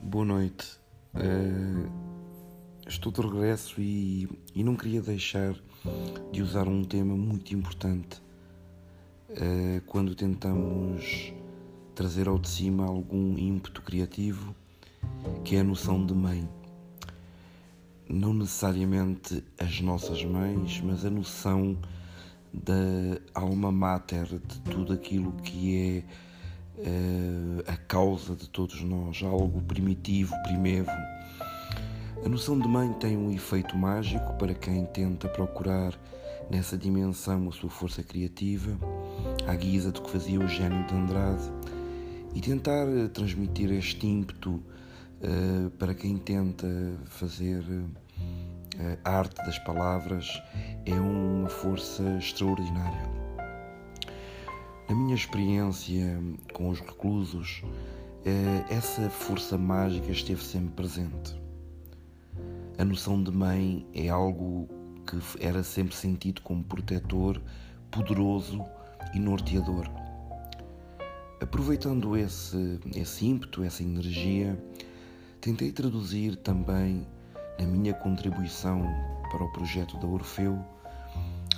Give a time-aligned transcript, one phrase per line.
[0.00, 0.78] Boa noite.
[1.14, 1.90] Uh,
[2.86, 5.54] estou de regresso e, e, não queria deixar
[6.32, 8.20] de usar um tema muito importante
[9.30, 11.32] uh, quando tentamos
[11.94, 14.54] trazer ao de cima algum ímpeto criativo,
[15.44, 16.48] que é a noção de mãe.
[18.08, 21.78] Não necessariamente as nossas mães, mas a noção
[22.52, 26.31] da alma mater de tudo aquilo que é
[26.82, 30.90] uh, a causa de todos nós, algo primitivo, primevo.
[32.24, 35.98] A noção de mãe tem um efeito mágico para quem tenta procurar
[36.50, 38.78] nessa dimensão a sua força criativa,
[39.46, 41.50] à guisa do que fazia o gênio de Andrade,
[42.34, 46.66] e tentar eh, transmitir este ímpeto uh, para quem tenta
[47.06, 50.42] fazer uh, a arte das palavras
[50.86, 53.11] é uma força extraordinária.
[54.88, 56.20] Na minha experiência
[56.52, 57.62] com os reclusos,
[58.24, 61.40] eh, essa força mágica esteve sempre presente.
[62.78, 64.68] A noção de mãe é algo
[65.06, 67.40] que era sempre sentido como protetor,
[67.90, 68.64] poderoso
[69.14, 69.88] e norteador.
[71.40, 74.60] Aproveitando esse, esse ímpeto, essa energia,
[75.40, 77.06] tentei traduzir também
[77.58, 78.82] na minha contribuição
[79.30, 80.58] para o projeto da Orfeu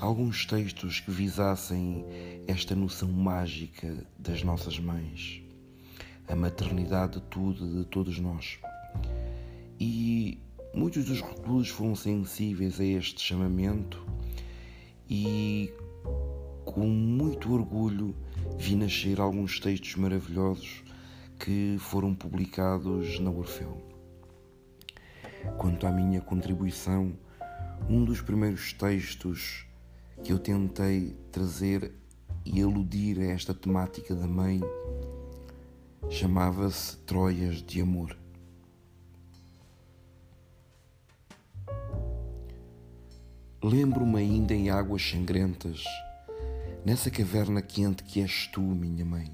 [0.00, 2.05] alguns textos que visassem
[2.47, 5.42] esta noção mágica das nossas mães,
[6.28, 8.59] a maternidade de tudo, de todos nós.
[9.78, 10.39] E
[10.75, 14.05] muitos dos reclusos foram sensíveis a este chamamento
[15.09, 15.73] e
[16.64, 18.14] com muito orgulho
[18.58, 20.83] vi nascer alguns textos maravilhosos
[21.39, 23.83] que foram publicados na Orfeu.
[25.58, 27.12] Quanto à minha contribuição,
[27.89, 29.67] um dos primeiros textos
[30.25, 31.92] que eu tentei trazer
[32.47, 34.58] e aludir a esta temática da mãe
[36.08, 38.17] chamava-se Troias de Amor.
[43.62, 45.85] Lembro-me ainda em águas sangrentas,
[46.86, 49.30] nessa caverna quente que és tu, minha mãe.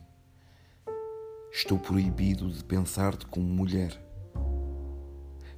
[1.52, 3.96] Estou proibido de pensar-te como mulher.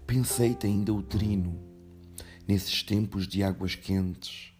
[0.06, 1.58] Pensei-te ainda uterino,
[2.46, 4.51] nesses tempos de águas quentes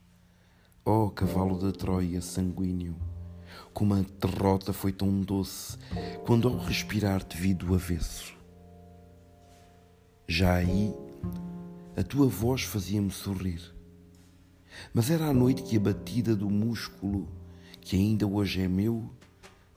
[0.84, 2.96] Oh, cavalo da Troia sanguíneo,
[3.72, 5.78] como a derrota foi tão doce
[6.26, 8.34] quando ao respirar te vi do avesso.
[10.26, 10.92] Já aí,
[11.96, 13.62] a tua voz fazia-me sorrir,
[14.92, 17.28] mas era a noite que a batida do músculo,
[17.80, 19.08] que ainda hoje é meu,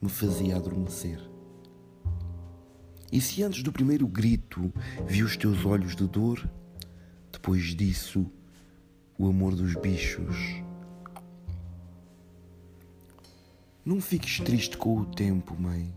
[0.02, 1.20] me fazia adormecer.
[3.12, 4.72] E se antes do primeiro grito
[5.06, 6.50] vi os teus olhos de dor,
[7.30, 8.26] depois disso,
[9.16, 10.65] o amor dos bichos
[13.86, 15.94] Não fiques triste com o tempo, mãe,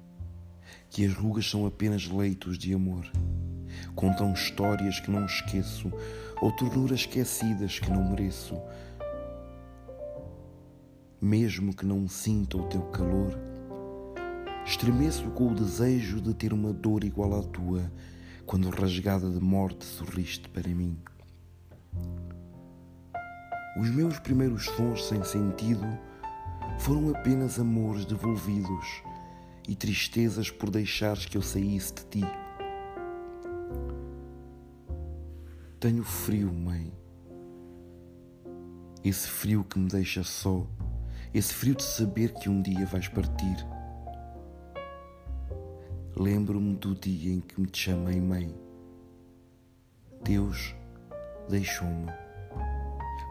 [0.92, 3.12] que as rugas são apenas leitos de amor.
[3.96, 5.92] Contam histórias que não esqueço,
[6.40, 8.62] ou ternuras esquecidas que não mereço.
[11.20, 13.36] Mesmo que não sinta o teu calor,
[14.68, 17.92] estremeço com o desejo de ter uma dor igual à tua,
[18.46, 20.96] quando rasgada de morte sorriste para mim.
[23.82, 25.88] Os meus primeiros sons sem sentido
[26.80, 29.04] foram apenas amores devolvidos
[29.68, 32.24] e tristezas por deixares que eu saísse de ti.
[35.80, 36.92] Tenho frio, mãe.
[39.04, 40.66] Esse frio que me deixa só,
[41.34, 43.58] esse frio de saber que um dia vais partir.
[46.16, 48.56] Lembro-me do dia em que me te chamei mãe.
[50.24, 50.74] Deus
[51.50, 52.12] deixou-me.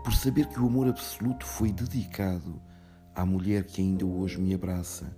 [0.05, 2.69] Por saber que o amor absoluto foi dedicado
[3.19, 5.12] à mulher que ainda hoje me abraça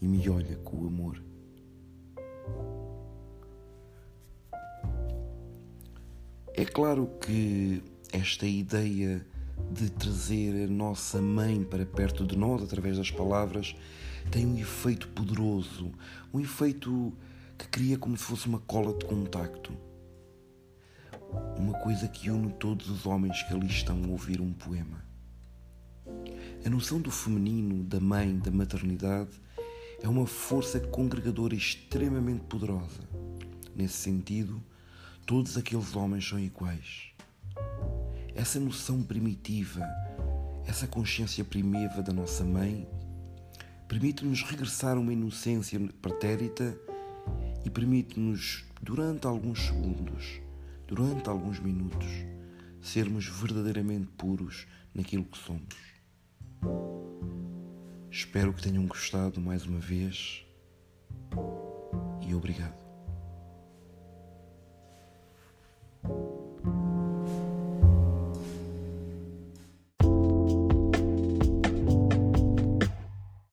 [0.00, 1.22] e me olha com amor.
[6.54, 9.22] É claro que esta ideia
[9.70, 13.76] de trazer a nossa mãe para perto de nós através das palavras
[14.30, 15.92] tem um efeito poderoso,
[16.32, 17.12] um efeito
[17.58, 19.76] que cria como se fosse uma cola de contacto.
[21.58, 25.04] Uma coisa que une todos os homens que ali estão a ouvir um poema.
[26.64, 29.32] A noção do feminino, da mãe, da maternidade
[30.00, 33.06] é uma força congregadora extremamente poderosa.
[33.76, 34.62] Nesse sentido,
[35.26, 37.10] todos aqueles homens são iguais.
[38.34, 39.86] Essa noção primitiva,
[40.66, 42.88] essa consciência primeva da nossa mãe,
[43.86, 46.74] permite-nos regressar a uma inocência pretérita
[47.62, 50.40] e permite-nos, durante alguns segundos,
[50.88, 52.08] durante alguns minutos,
[52.80, 55.93] sermos verdadeiramente puros naquilo que somos.
[58.10, 60.44] Espero que tenham gostado mais uma vez
[62.26, 62.83] e obrigado.